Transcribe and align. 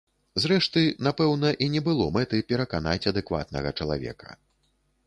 Зрэшты, 0.43 0.81
напэўна, 1.07 1.51
і 1.65 1.69
не 1.75 1.83
было 1.89 2.09
мэты 2.17 2.41
пераканаць 2.53 3.01
адэкватнага 3.13 3.79
чалавека. 3.81 4.29